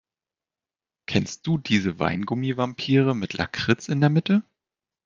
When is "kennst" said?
1.05-1.45